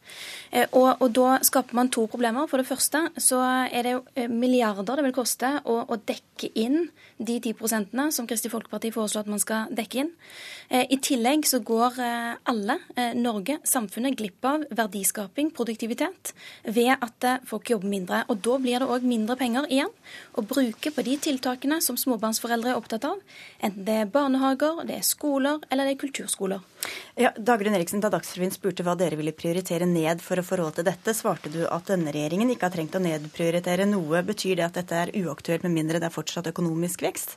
Eh, 0.52 0.68
og, 0.70 1.00
og, 1.02 1.08
da 1.16 1.38
skaper 1.42 1.74
man 1.74 1.90
to 1.90 2.06
problemer. 2.10 2.46
For 2.50 2.62
det 2.62 2.68
første 2.68 3.08
så 3.18 3.40
er 3.66 3.86
det 3.86 3.94
eh, 4.14 4.30
milliarder 4.30 5.00
det 5.00 5.08
vil 5.08 5.16
koste 5.16 5.50
å, 5.66 5.80
å 5.82 5.98
dekke 5.98 6.52
inn 6.54 6.86
de 7.18 7.40
10 7.40 7.56
prosentene 7.58 8.12
som 8.14 8.28
Kristelig 8.30 8.52
Folkeparti 8.54 8.92
foreslår 8.94 9.26
at 9.26 9.32
man 9.32 9.42
skal 9.42 9.72
dekke 9.74 10.04
inn. 10.04 10.12
Eh, 10.70 10.86
I 10.94 11.00
tillegg 11.02 11.48
så 11.48 11.58
går 11.58 11.98
alle, 11.98 12.78
Norge, 13.18 13.58
samfunnet, 13.66 14.14
glipp 14.18 14.44
av 14.46 14.62
verdiskaping, 14.78 15.50
produktivitet, 15.54 16.32
ved 16.64 16.92
at 16.94 17.26
folk 17.48 17.70
jobber 17.72 17.90
mindre. 17.90 18.22
Og 18.30 18.38
da 18.44 18.58
blir 18.62 18.78
det 18.78 18.88
òg 18.88 19.06
mindre 19.08 19.34
penger 19.40 19.66
igjen 19.72 19.90
å 20.38 20.44
bruke 20.46 20.92
på 20.94 21.04
de 21.06 21.16
tiltakene 21.28 21.80
som 21.84 21.98
småbarnsforeldre 21.98 22.72
er 22.72 22.78
opptatt 22.78 23.08
av. 23.08 23.18
Enten 23.58 23.86
det 23.88 23.98
er 24.04 24.12
barnehager, 24.12 24.84
det 24.86 25.00
er 25.00 25.06
skoler 25.06 25.64
eller 25.68 25.88
det 25.88 25.96
er 25.96 26.02
kulturskoler. 26.04 26.62
Ja, 27.18 27.32
Dagrun 27.36 27.74
Eriksen, 27.74 27.98
Da 27.98 28.12
Dagsrevyen 28.14 28.52
spurte 28.54 28.84
hva 28.86 28.92
dere 28.94 29.16
ville 29.18 29.32
prioritere 29.34 29.88
ned 29.90 30.20
for 30.22 30.38
å 30.38 30.44
få 30.46 30.60
råd 30.60 30.76
til 30.76 30.84
dette, 30.86 31.10
svarte 31.18 31.50
du 31.50 31.64
at 31.66 31.90
denne 31.90 32.12
regjeringen 32.14 32.52
ikke 32.54 32.68
har 32.68 32.74
trengt 32.76 32.94
å 32.94 33.00
nedprioritere 33.02 33.88
noe. 33.90 34.20
Betyr 34.22 34.60
det 34.60 34.66
at 34.68 34.78
dette 34.78 35.00
er 35.02 35.10
uaktuelt 35.24 35.66
med 35.66 35.74
mindre 35.80 35.98
det 35.98 36.06
er 36.06 36.14
fortsatt 36.14 36.46
økonomisk 36.52 37.02
vekst? 37.02 37.34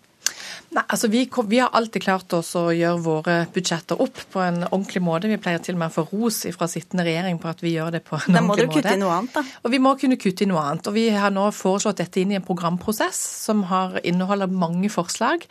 Nei, 0.71 0.83
altså 0.87 1.09
vi, 1.11 1.25
vi, 1.51 1.59
har 1.59 1.73
alltid 1.75 2.03
klart 2.05 2.33
oss 2.37 2.53
å 2.55 2.69
gjøre 2.71 3.01
våre 3.03 3.33
budsjetter 3.51 3.99
opp 4.01 4.21
på 4.31 4.39
en 4.39 4.61
ordentlig 4.69 5.01
måte. 5.03 5.27
Vi 5.31 5.39
pleier 5.41 5.59
til 5.63 5.75
og 5.75 5.81
med 5.81 5.91
å 5.91 5.95
få 5.97 6.05
ros 6.13 6.41
fra 6.55 6.69
sittende 6.71 7.03
regjering 7.07 7.41
på 7.43 7.49
at 7.51 7.63
vi 7.63 7.73
gjør 7.75 7.91
det 7.97 8.03
på 8.07 8.15
en 8.15 8.37
da 8.37 8.43
ordentlig 8.43 8.47
måte. 8.47 8.47
Da 8.47 8.47
må 8.47 8.57
dere 8.61 8.73
kutte 8.77 8.95
i 8.95 9.01
noe 9.01 9.17
annet, 9.17 9.35
da. 9.35 9.43
Og 9.65 9.75
vi 9.75 9.81
må 9.83 9.93
kunne 9.99 10.19
kutte 10.21 10.45
i 10.45 10.49
noe 10.51 10.63
annet. 10.69 10.87
Og 10.87 10.95
vi 10.95 11.07
har 11.11 11.35
nå 11.35 11.49
foreslått 11.55 11.99
dette 11.99 12.23
inn 12.23 12.31
i 12.31 12.39
en 12.39 12.47
programprosess 12.47 13.19
som 13.49 13.65
har 13.71 13.99
inneholder 14.07 14.51
mange 14.51 14.91
forslag. 14.93 15.43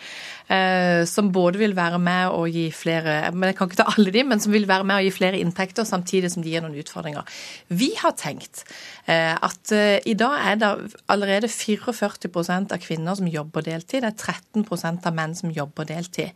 Eh, 0.50 1.04
som 1.06 1.28
både 1.30 1.60
vil 1.60 1.76
være 1.78 2.00
med 2.02 2.32
å 2.34 2.46
gi 2.50 2.64
flere 2.75 3.20
men 3.30 3.50
jeg 3.50 3.58
kan 3.58 3.68
ikke 3.70 3.78
ta 3.78 3.92
alle 3.92 4.10
de, 4.14 4.25
men 4.26 4.40
som 4.42 4.50
vil 4.50 4.66
være 4.66 4.87
med 4.88 4.99
å 4.99 5.04
gi 5.04 5.12
flere 5.14 5.38
inntekter, 5.38 5.87
samtidig 5.87 6.32
som 6.32 6.42
de 6.42 6.50
gir 6.50 6.64
noen 6.64 6.78
utfordringer. 6.80 7.28
Vi 7.68 7.92
har 8.00 8.16
tenkt 8.18 8.64
eh, 9.06 9.34
at 9.34 9.72
eh, 9.76 10.00
i 10.10 10.16
dag 10.18 10.38
er 10.50 10.58
det 10.60 10.70
allerede 11.12 11.50
44% 11.52 12.75
av 12.75 12.82
kvinner 12.82 13.18
som 13.18 13.30
jobber 13.30 13.66
deltid. 13.66 14.02
Det 14.02 14.10
er 14.10 14.18
13 14.18 14.66
av 14.70 15.14
menn 15.16 15.34
som 15.34 15.50
jobber 15.54 15.88
deltid. 15.88 16.30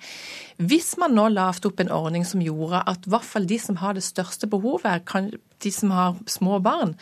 Hvis 0.57 0.95
man 1.01 1.15
nå 1.15 1.29
lavte 1.35 1.71
opp 1.71 1.81
en 1.81 1.93
ordning 1.93 2.27
som 2.27 2.43
gjorde 2.43 2.83
at 2.87 3.07
i 3.07 3.15
hvert 3.15 3.27
fall 3.27 3.47
de 3.47 3.59
som 3.59 3.81
har 3.83 3.95
det 3.95 4.05
største 4.07 4.51
behovet, 4.51 5.15
de 5.63 5.73
som 5.73 5.91
har 5.95 6.21
små 6.27 6.59
barn, 6.63 6.95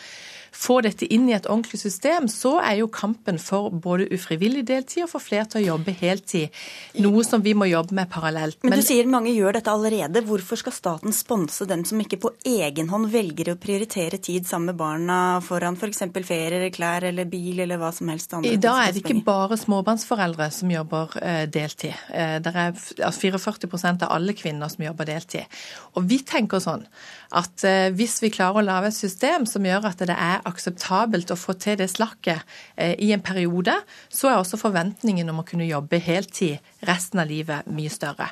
få 0.53 0.83
dette 0.85 1.07
inn 1.09 1.25
i 1.31 1.33
et 1.33 1.47
ordentlig 1.49 1.81
system, 1.81 2.27
så 2.29 2.59
er 2.61 2.83
jo 2.83 2.89
kampen 2.93 3.39
for 3.41 3.73
både 3.73 4.11
ufrivillig 4.13 4.67
deltid 4.69 5.07
og 5.07 5.11
for 5.15 5.25
flere 5.25 5.49
til 5.49 5.63
å 5.63 5.65
jobbe 5.73 5.95
heltid 5.97 6.53
noe 7.03 7.25
som 7.25 7.43
vi 7.43 7.55
må 7.57 7.67
jobbe 7.71 7.97
med 7.97 8.11
parallelt. 8.13 8.59
Men, 8.61 8.75
Men 8.75 8.83
du 8.83 8.87
sier 8.87 9.09
mange 9.09 9.33
gjør 9.33 9.57
dette 9.57 9.73
allerede. 9.73 10.23
Hvorfor 10.29 10.61
skal 10.61 10.77
staten 10.77 11.17
sponse 11.17 11.65
dem 11.69 11.87
som 11.89 12.01
ikke 12.05 12.21
på 12.21 12.35
egen 12.53 12.93
hånd 12.93 13.09
velger 13.13 13.55
å 13.55 13.57
prioritere 13.61 14.21
tid 14.23 14.47
sammen 14.49 14.73
med 14.73 14.81
barna 14.83 15.19
foran 15.45 15.79
f.eks. 15.81 16.05
ferie 16.13 16.43
ferier, 16.43 16.69
klær 16.75 17.09
eller 17.09 17.29
bil 17.31 17.63
eller 17.65 17.81
hva 17.81 17.91
som 17.95 18.11
helst 18.13 18.33
Andre 18.37 18.53
I 18.53 18.61
dag 18.61 18.83
er 18.83 18.95
det 18.95 19.03
ikke 19.03 19.25
bare 19.25 19.59
småbarnsforeldre 19.61 20.51
som 20.55 20.71
jobber 20.73 21.17
deltid. 21.53 21.95
Eh, 22.13 22.39
det 22.43 22.53
er 22.53 22.73
44% 22.75 24.05
av 24.07 24.13
alle 24.15 24.35
kvinner 24.37 24.71
som 24.73 24.85
jobber 24.85 25.09
deltid. 25.09 25.61
Og 25.97 26.07
vi 26.11 26.21
tenker 26.27 26.63
sånn 26.63 26.85
at 27.39 27.65
eh, 27.69 27.89
hvis 27.95 28.19
vi 28.25 28.33
klarer 28.35 28.61
å 28.61 28.67
lage 28.67 28.91
et 28.91 28.99
system 28.99 29.47
som 29.49 29.65
gjør 29.67 29.89
at 29.93 30.03
det 30.03 30.17
er 30.17 30.45
akseptabelt 30.49 31.33
å 31.33 31.39
få 31.39 31.57
til 31.61 31.79
det 31.81 31.91
slakket 31.93 32.43
eh, 32.77 32.95
i 32.99 33.13
en 33.15 33.25
periode, 33.25 33.75
så 34.13 34.31
er 34.33 34.41
også 34.41 34.61
forventningen 34.61 35.31
om 35.33 35.43
å 35.43 35.47
kunne 35.49 35.69
jobbe 35.69 36.03
heltid 36.03 36.59
resten 36.87 37.23
av 37.23 37.31
livet 37.31 37.69
mye 37.71 37.91
større. 37.93 38.29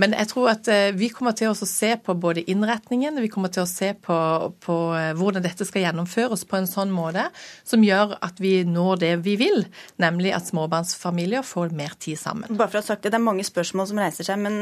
Men 0.00 0.14
jeg 0.16 0.28
tror 0.32 0.50
at 0.52 0.68
eh, 0.72 0.90
vi 0.96 1.08
kommer 1.12 1.36
til 1.36 1.52
å 1.52 1.56
se 1.56 1.94
på 1.96 2.16
både 2.20 2.44
innretningen, 2.50 3.20
vi 3.24 3.30
kommer 3.32 3.52
til 3.52 3.64
å 3.64 3.70
se 3.70 3.92
på, 3.94 4.16
på 4.62 4.76
eh, 4.96 5.12
hvordan 5.16 5.44
dette 5.44 5.66
skal 5.68 5.86
gjennomføres 5.86 6.44
på 6.48 6.58
en 6.60 6.68
sånn 6.68 6.92
måte 6.92 7.28
som 7.64 7.84
gjør 7.84 8.16
at 8.24 8.40
vi 8.42 8.58
når 8.68 9.02
det 9.02 9.12
vi 9.24 9.36
vil, 9.40 9.64
nemlig 10.02 10.34
at 10.36 10.48
småbarnsfamilier 10.50 11.46
får 11.46 11.72
mer 11.76 11.96
tid 12.00 12.20
sammen. 12.20 12.52
Bare 12.56 12.70
for 12.70 12.80
å 12.80 12.84
ha 12.84 12.90
sagt 12.90 13.06
Det 13.06 13.14
det 13.14 13.20
er 13.20 13.24
mange 13.24 13.46
spørsmål 13.46 13.88
som 13.88 14.00
reiser 14.00 14.28
seg, 14.28 14.40
men 14.42 14.60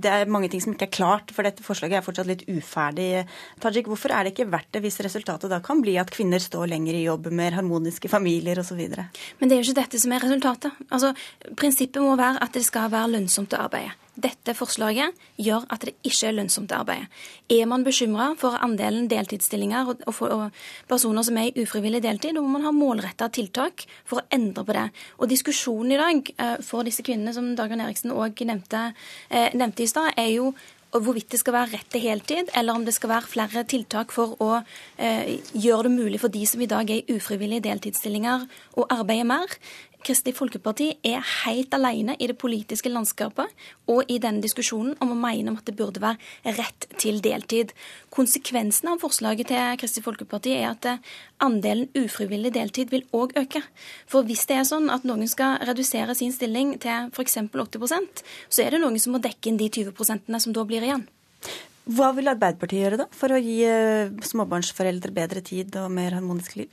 det 0.00 0.10
er 0.10 0.30
mange 0.30 0.48
ting 0.52 0.62
som 0.62 0.72
ikke 0.72 0.88
er 0.88 0.94
klart, 0.94 1.32
for 1.36 1.44
dette 1.44 1.64
forslaget 1.64 1.98
er 1.98 2.04
fortsatt 2.06 2.28
litt 2.28 2.46
uferdig. 2.48 3.26
Tajik, 3.60 3.90
hvorfor 3.90 4.14
er 4.14 4.24
det 4.24 4.32
ikke 4.34 4.48
verdt 4.52 4.70
det 4.72 4.82
hvis 4.84 5.00
resultatet 5.04 5.52
da 5.52 5.60
kan 5.64 5.82
bli 5.84 5.98
at 6.00 6.12
kvinner 6.14 6.40
står 6.40 6.70
lenger 6.72 6.96
i 6.96 7.04
jobb, 7.04 7.28
mer 7.36 7.58
harmoniske 7.58 8.08
familier 8.12 8.62
osv.? 8.62 8.80
Men 8.80 9.50
det 9.50 9.56
er 9.56 9.60
jo 9.60 9.68
ikke 9.68 9.80
dette 9.82 10.00
som 10.00 10.14
er 10.14 10.24
resultatet. 10.24 10.80
Altså, 10.88 11.12
Prinsippet 11.60 12.02
må 12.02 12.16
være 12.18 12.40
at 12.44 12.56
det 12.56 12.64
skal 12.70 12.92
være 12.92 13.16
lønnsomt 13.16 13.56
å 13.56 13.66
arbeide. 13.66 13.96
Dette 14.20 14.52
forslaget 14.58 15.16
gjør 15.40 15.64
at 15.72 15.84
det 15.86 15.94
ikke 16.04 16.28
er 16.28 16.34
lønnsomt 16.36 16.72
å 16.74 16.80
arbeide. 16.82 17.06
Er 17.52 17.68
man 17.70 17.84
bekymra 17.86 18.32
for 18.40 18.58
andelen 18.60 19.06
deltidsstillinger 19.10 19.92
og, 19.94 20.02
og 20.10 20.58
personer 20.90 21.24
som 21.26 21.38
er 21.40 21.50
i 21.50 21.64
ufrivillig 21.64 22.02
deltid, 22.04 22.36
må 22.36 22.50
man 22.58 22.66
ha 22.66 22.74
målretta 22.74 23.30
tiltak 23.32 23.86
for 24.08 24.20
å 24.20 24.26
endre 24.34 24.66
på 24.66 24.76
det. 24.76 24.88
Og 25.20 25.30
Diskusjonen 25.30 25.94
i 25.94 26.00
dag 26.00 26.34
eh, 26.36 26.58
for 26.66 26.86
disse 26.86 27.06
kvinnene, 27.06 27.32
som 27.36 27.54
Dagrun 27.56 27.84
Eriksen 27.84 28.12
òg 28.12 28.44
nevnte, 28.50 28.90
eh, 29.30 29.48
nevnte 29.56 29.86
i 29.86 29.90
stad, 29.90 30.12
er 30.20 30.34
jo 30.34 30.52
hvorvidt 30.90 31.30
det 31.30 31.38
skal 31.38 31.54
være 31.54 31.76
rett 31.76 31.90
til 31.92 32.02
heltid, 32.02 32.50
eller 32.56 32.74
om 32.74 32.84
det 32.84 32.96
skal 32.96 33.12
være 33.12 33.30
flere 33.30 33.62
tiltak 33.68 34.10
for 34.14 34.34
å 34.42 34.50
eh, 34.98 35.38
gjøre 35.54 35.86
det 35.86 35.92
mulig 35.94 36.20
for 36.22 36.34
de 36.34 36.42
som 36.48 36.62
i 36.62 36.68
dag 36.70 36.90
er 36.90 37.04
i 37.04 37.16
ufrivillige 37.16 37.68
deltidsstillinger, 37.68 38.48
å 38.74 38.86
arbeide 38.90 39.28
mer. 39.28 39.54
Kristelig 40.00 40.32
Folkeparti 40.38 40.86
er 41.04 41.20
helt 41.44 41.74
alene 41.76 42.14
i 42.16 42.28
det 42.30 42.38
politiske 42.40 42.88
landskapet 42.88 43.52
og 43.92 44.08
i 44.08 44.16
denne 44.22 44.40
diskusjonen 44.40 44.94
om 45.04 45.12
å 45.12 45.18
mene 45.18 45.52
om 45.52 45.58
at 45.60 45.68
det 45.68 45.76
burde 45.76 46.00
være 46.00 46.54
rett 46.56 46.86
til 47.00 47.20
deltid. 47.24 47.74
Konsekvensen 48.14 48.92
av 48.94 49.04
forslaget 49.04 49.50
til 49.52 49.76
Kristelig 49.82 50.06
Folkeparti 50.06 50.56
er 50.56 50.70
at 50.70 50.88
andelen 51.44 51.90
ufrivillig 52.00 52.54
deltid 52.56 52.94
vil 52.94 53.04
òg 53.16 53.36
øke. 53.40 53.62
For 54.08 54.24
hvis 54.24 54.46
det 54.48 54.56
er 54.56 54.68
sånn 54.68 54.88
at 54.92 55.04
noen 55.08 55.28
skal 55.28 55.60
redusere 55.68 56.16
sin 56.16 56.32
stilling 56.32 56.78
til 56.80 57.12
f.eks. 57.12 57.36
80% 57.52 58.24
så 58.48 58.64
er 58.64 58.72
det 58.72 58.82
noen 58.82 58.96
som 59.00 59.16
må 59.16 59.20
dekke 59.20 59.52
inn 59.52 59.60
de 59.60 59.68
20 59.68 60.40
som 60.40 60.56
da 60.56 60.64
blir 60.64 60.86
igjen. 60.86 61.04
Hva 61.90 62.10
vil 62.14 62.28
Arbeiderpartiet 62.30 62.84
gjøre 62.84 62.98
da, 63.00 63.06
for 63.16 63.32
å 63.34 63.38
gi 63.40 63.62
eh, 63.66 64.12
småbarnsforeldre 64.24 65.12
bedre 65.16 65.40
tid 65.42 65.74
og 65.80 65.88
mer 65.92 66.14
harmonisk 66.14 66.58
liv? 66.60 66.70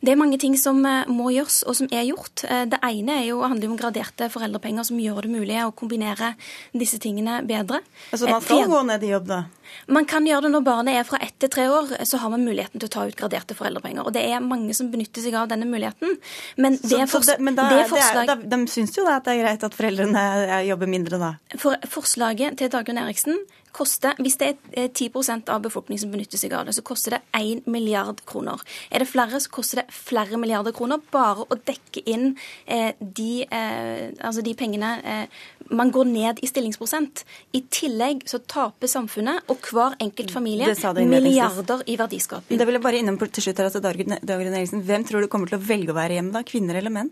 Det 0.00 0.12
er 0.12 0.20
mange 0.20 0.38
ting 0.40 0.56
som 0.60 0.78
eh, 0.86 1.08
må 1.10 1.30
gjøres, 1.34 1.62
og 1.66 1.76
som 1.78 1.90
er 1.90 2.06
gjort. 2.08 2.44
Eh, 2.46 2.64
det 2.70 2.80
ene 2.86 3.20
er 3.20 3.28
jo, 3.30 3.42
handler 3.44 3.72
om 3.72 3.78
graderte 3.80 4.30
foreldrepenger, 4.32 4.86
som 4.88 5.00
gjør 5.00 5.26
det 5.26 5.32
mulig 5.34 5.60
å 5.64 5.74
kombinere 5.76 6.34
disse 6.76 7.00
tingene 7.02 7.42
bedre. 7.46 7.82
Altså 8.12 8.30
man 8.30 8.44
skal 8.44 8.66
gå 8.70 8.82
ned 8.90 9.06
i 9.06 9.12
jobb, 9.14 9.28
da? 9.30 9.42
Man 9.90 10.06
kan 10.08 10.26
gjøre 10.26 10.46
det 10.46 10.52
når 10.54 10.64
barnet 10.66 10.98
er 11.00 11.06
fra 11.06 11.18
ett 11.22 11.34
til 11.42 11.50
tre 11.52 11.66
år. 11.70 11.90
Så 12.06 12.20
har 12.22 12.30
man 12.32 12.44
muligheten 12.46 12.80
til 12.80 12.88
å 12.88 12.92
ta 12.92 13.06
ut 13.08 13.18
graderte 13.18 13.56
foreldrepenger. 13.58 14.06
Og 14.06 14.14
det 14.14 14.22
er 14.22 14.44
mange 14.44 14.74
som 14.78 14.90
benytter 14.92 15.24
seg 15.24 15.36
av 15.38 15.50
denne 15.50 15.68
muligheten. 15.68 16.16
Men 16.62 16.78
det, 16.78 17.02
så, 17.10 17.20
så 17.20 17.32
det, 17.32 17.38
men 17.42 17.58
da, 17.58 17.68
det 17.72 17.88
forslag... 17.90 18.22
Er, 18.22 18.46
da, 18.46 18.56
De 18.56 18.70
syns 18.70 18.96
jo 18.96 19.06
da 19.06 19.18
at 19.20 19.26
det 19.26 19.36
er 19.36 19.42
greit 19.44 19.66
at 19.66 19.76
foreldrene 19.76 20.62
jobber 20.70 20.90
mindre 20.90 21.20
da? 21.22 21.34
For 21.58 21.78
Forslaget 21.90 22.58
til 22.60 22.72
Dagrun 22.72 23.02
Eriksen 23.02 23.42
koster, 23.76 24.16
Hvis 24.22 24.38
det 24.40 24.56
er 24.72 24.88
10% 24.88 25.50
av 25.52 25.60
befolkningen 25.66 26.00
som 26.00 26.12
benytter 26.14 26.40
seg 26.40 26.54
av 26.56 26.66
det, 26.68 26.74
så 26.76 26.84
koster 26.86 27.16
det 27.16 27.20
1 27.36 27.66
milliard 27.68 28.22
kroner. 28.28 28.62
Er 28.90 29.04
det 29.04 29.08
flere, 29.10 29.40
så 29.40 29.52
koster 29.56 29.82
det 29.82 29.86
flere 29.94 30.38
milliarder 30.40 30.74
kroner 30.76 31.02
bare 31.12 31.46
å 31.46 31.58
dekke 31.58 32.04
inn 32.12 32.32
eh, 32.64 32.92
de, 33.00 33.44
eh, 33.44 34.12
altså 34.20 34.44
de 34.44 34.54
pengene 34.58 34.92
eh, 35.02 35.44
man 35.70 35.90
går 35.90 36.06
ned 36.06 36.40
i 36.42 36.48
stillingsprosent. 36.48 37.24
I 37.56 37.62
tillegg 37.72 38.24
så 38.30 38.38
taper 38.46 38.90
samfunnet 38.90 39.50
og 39.50 39.66
hver 39.70 39.96
enkelt 40.02 40.30
familie 40.34 40.70
milliarder 41.10 41.82
i 41.90 41.96
verdiskaping. 41.98 42.58
Det 42.58 42.66
vil 42.68 42.78
jeg 42.78 42.84
bare 42.84 43.00
innom 43.02 43.18
til 43.18 43.42
slutt 43.42 43.58
her, 43.60 43.70
altså 43.70 43.82
Dagrun 43.82 44.54
Eriksen. 44.54 44.84
Hvem 44.86 45.06
tror 45.08 45.24
du 45.24 45.30
kommer 45.32 45.50
til 45.50 45.58
å 45.58 45.64
velge 45.66 45.90
å 45.94 45.96
være 45.96 46.18
hjemme, 46.18 46.34
da? 46.36 46.44
Kvinner 46.46 46.78
eller 46.78 46.94
menn? 46.94 47.10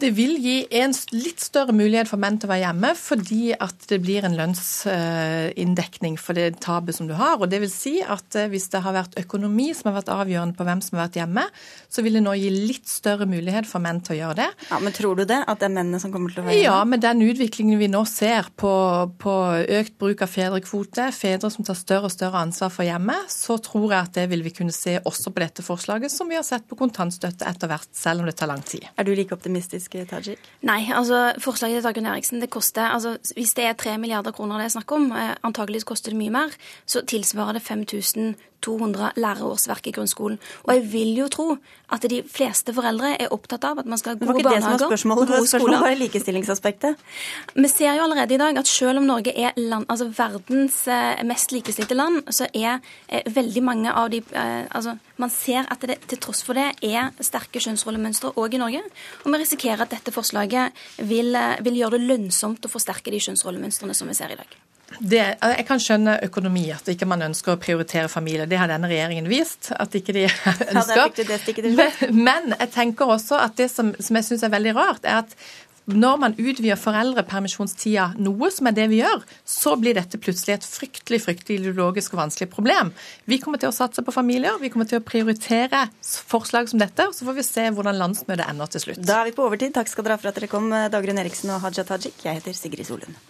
Det 0.00 0.12
vil 0.16 0.36
gi 0.40 0.56
en 0.80 0.94
litt 1.12 1.42
større 1.42 1.74
mulighet 1.76 2.08
for 2.08 2.20
menn 2.22 2.38
til 2.40 2.48
å 2.48 2.52
være 2.52 2.64
hjemme, 2.68 2.92
fordi 2.98 3.42
at 3.58 3.88
det 3.90 4.00
blir 4.04 4.26
en 4.26 4.38
lønnsinndekning 4.38 6.18
for 6.20 6.38
det 6.38 6.60
tapet 6.62 6.96
som 6.96 7.10
du 7.10 7.16
har. 7.18 7.40
Og 7.40 7.50
det 7.50 7.62
vil 7.64 7.72
si 7.72 7.98
at 8.00 8.38
hvis 8.52 8.70
det 8.72 8.84
har 8.84 8.96
vært 8.96 9.18
økonomi 9.20 9.70
som 9.76 9.90
har 9.90 10.00
vært 10.00 10.14
avgjørende 10.14 10.56
på 10.56 10.68
hvem 10.68 10.84
som 10.84 10.98
har 10.98 11.08
vært 11.08 11.20
hjemme, 11.20 11.48
så 11.90 12.04
vil 12.06 12.18
det 12.18 12.22
nå 12.24 12.34
gi 12.38 12.50
litt 12.52 12.88
større 12.88 13.26
mulighet 13.28 13.68
for 13.68 13.82
menn 13.82 14.00
til 14.04 14.16
å 14.16 14.18
gjøre 14.20 14.38
det. 14.40 14.48
Ja, 14.70 14.78
Men 14.82 14.94
tror 14.96 15.18
du 15.18 15.24
det? 15.24 15.40
At 15.50 15.60
det 15.60 15.68
er 15.68 15.74
mennene 15.74 16.00
som 16.02 16.12
kommer 16.14 16.32
til 16.32 16.42
å 16.42 16.46
være 16.46 16.58
Ja, 16.60 16.78
med 16.88 17.02
den 17.04 17.22
utviklingen 17.26 17.80
vi 17.80 17.90
nå 17.90 18.04
ser 18.08 18.50
på, 18.60 18.72
på 19.20 19.34
økt 19.80 19.96
bruk 20.00 20.22
av 20.24 20.30
fedrekvote, 20.30 21.10
fedre 21.14 21.50
som 21.52 21.66
tar 21.66 21.78
større 21.78 22.10
og 22.10 22.14
større 22.14 22.42
ansvar 22.44 22.72
for 22.74 22.86
hjemmet, 22.86 23.30
så 23.32 23.58
tror 23.62 23.88
jeg 23.90 24.00
at 24.00 24.18
det 24.20 24.26
vil 24.32 24.44
vi 24.46 24.54
kunne 24.54 24.74
se 24.74 24.98
også 25.00 25.34
på 25.34 25.42
dette 25.42 25.64
forslaget, 25.66 26.12
som 26.12 26.30
vi 26.30 26.38
har 26.38 26.46
sett 26.46 26.68
på 26.70 26.78
kontantstøtte 26.78 27.48
etter 27.48 27.70
hvert, 27.70 27.90
selv 27.96 28.22
om 28.22 28.30
det 28.30 28.36
tar 28.38 28.50
lang 28.50 28.62
tid. 28.66 28.86
Er 28.96 29.08
du 29.08 29.14
like 29.16 29.34
optimistisk, 29.34 29.98
Tajik? 30.10 30.50
Nei, 30.66 30.82
altså 30.94 31.30
forslaget 31.42 31.80
til 31.80 31.88
Dagrun 31.88 32.10
Eriksen, 32.12 32.40
det 32.42 32.50
koster 32.52 32.90
altså 32.90 33.16
Hvis 33.36 33.54
det 33.56 33.64
er 33.66 33.74
tre 33.78 33.96
milliarder 33.98 34.34
kroner 34.34 34.60
det 34.60 34.68
er 34.68 34.76
snakk 34.76 34.92
om, 34.94 35.10
eh, 35.12 35.34
antageligvis 35.46 35.88
koster 35.88 36.14
det 36.14 36.20
mye 36.20 36.34
mer, 36.34 36.54
så 36.86 37.02
tilsvarer 37.06 37.58
det 37.58 37.62
5000 37.66 38.34
200 38.60 39.12
lærerårsverk 39.16 39.86
i 39.86 39.94
grunnskolen. 39.96 40.38
Og 40.64 40.74
jeg 40.74 40.92
vil 40.92 41.14
jo 41.16 41.28
tro 41.32 41.46
at 41.90 42.04
de 42.10 42.20
fleste 42.30 42.72
foreldre 42.74 43.12
er 43.18 43.32
opptatt 43.34 43.64
av 43.66 43.80
at 43.82 43.88
man 43.90 43.98
skal 44.00 44.14
ha 44.14 44.18
gode 44.20 44.28
barnehager. 44.30 44.54
Det 44.54 44.64
var 44.64 44.72
ikke 44.72 44.92
det 44.92 45.00
som 45.00 45.12
var 45.14 45.18
spørsmålet. 45.18 45.32
Gode 45.32 45.50
spørsmålet 45.50 45.84
var 45.84 45.98
likestillingsaspektet. 46.00 47.04
Vi 47.56 47.70
ser 47.72 47.98
jo 47.98 48.04
allerede 48.06 48.36
i 48.36 48.40
dag 48.40 48.60
at 48.62 48.70
selv 48.70 49.02
om 49.02 49.08
Norge 49.08 49.34
er 49.34 49.58
land, 49.58 49.88
altså 49.90 50.08
verdens 50.14 50.78
eh, 50.88 51.22
mest 51.26 51.54
likestilte 51.54 51.98
land, 51.98 52.22
så 52.30 52.48
er 52.54 52.78
eh, 53.08 53.26
veldig 53.26 53.64
mange 53.66 53.92
av 53.92 54.10
de 54.12 54.22
eh, 54.22 54.64
altså 54.70 54.96
Man 55.20 55.28
ser 55.28 55.66
at 55.68 55.82
det 55.84 55.98
til 56.08 56.16
tross 56.16 56.40
for 56.40 56.56
det 56.56 56.70
er 56.86 57.10
sterke 57.20 57.60
kjønnsrollemønstre 57.60 58.32
òg 58.40 58.56
i 58.56 58.62
Norge. 58.62 58.80
Og 59.26 59.34
vi 59.34 59.42
risikerer 59.42 59.84
at 59.84 59.92
dette 59.92 60.14
forslaget 60.14 60.72
vil, 60.96 61.36
vil 61.60 61.80
gjøre 61.82 61.98
det 61.98 62.08
lønnsomt 62.08 62.64
å 62.64 62.72
forsterke 62.72 63.12
de 63.12 63.20
kjønnsrollemønstrene 63.20 63.96
som 63.96 64.08
vi 64.08 64.16
ser 64.16 64.32
i 64.32 64.40
dag. 64.40 64.60
Det, 64.98 65.22
jeg 65.38 65.64
kan 65.68 65.80
skjønne 65.80 66.18
økonomi, 66.26 66.66
at 66.74 66.88
ikke 66.90 67.08
man 67.08 67.22
ønsker 67.30 67.54
å 67.54 67.60
prioritere 67.62 68.10
familie. 68.10 68.48
Det 68.50 68.58
har 68.58 68.70
denne 68.70 68.90
regjeringen 68.90 69.30
vist 69.30 69.70
at 69.76 69.94
ikke 69.96 70.16
de 70.16 70.26
ønsker. 70.74 71.22
Ja, 71.22 71.70
men, 71.70 72.14
men, 72.18 72.54
jeg 72.58 72.72
tenker 72.74 73.14
også 73.14 73.38
at 73.40 73.56
det 73.60 73.70
som, 73.72 73.94
som 74.02 74.18
jeg 74.18 74.26
syns 74.26 74.46
er 74.46 74.52
veldig 74.52 74.76
rart, 74.76 75.06
er 75.06 75.22
at 75.22 75.36
når 75.90 76.18
man 76.22 76.34
utvider 76.38 76.78
foreldrepermisjonstida 76.78 78.10
noe, 78.22 78.50
som 78.52 78.68
er 78.68 78.76
det 78.76 78.86
vi 78.92 79.00
gjør, 79.00 79.24
så 79.48 79.74
blir 79.80 79.96
dette 79.96 80.20
plutselig 80.22 80.58
et 80.58 80.68
fryktelig 80.68 81.22
fryktelig 81.24 81.60
ideologisk 81.62 82.14
og 82.14 82.24
vanskelig 82.24 82.50
problem. 82.52 82.92
Vi 83.30 83.40
kommer 83.42 83.62
til 83.62 83.72
å 83.72 83.74
satse 83.74 84.04
på 84.06 84.14
familier, 84.14 84.60
vi 84.60 84.70
kommer 84.72 84.88
til 84.90 85.00
å 85.00 85.06
prioritere 85.06 85.86
forslag 86.04 86.70
som 86.70 86.82
dette, 86.82 87.08
og 87.08 87.16
så 87.16 87.26
får 87.26 87.40
vi 87.40 87.48
se 87.48 87.66
hvordan 87.74 87.98
landsmøtet 87.98 88.46
ender 88.46 88.70
til 88.70 88.86
slutt. 88.86 89.02
Da 89.06 89.22
er 89.22 89.30
vi 89.30 89.36
på 89.38 89.48
overtid. 89.48 89.74
Takk 89.74 89.90
skal 89.90 90.06
dere 90.06 90.18
ha 90.18 90.22
for 90.22 90.30
at 90.32 90.38
dere 90.38 90.52
kom, 90.52 90.70
Dagrun 90.70 91.22
Eriksen 91.22 91.54
og 91.56 91.64
Haja 91.64 91.86
Tajik. 91.86 92.22
Jeg 92.26 92.40
heter 92.40 92.56
Sigrid 92.56 92.88
Solund. 92.88 93.29